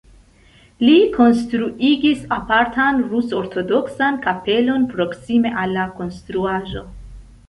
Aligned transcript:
Li 0.83 0.93
konstruigis 1.17 2.23
apartan 2.37 3.03
rus-ortodoksan 3.11 4.17
kapelon 4.23 4.87
proksime 4.95 5.53
al 5.65 5.77
la 5.79 5.85
konstruaĵo. 6.01 6.83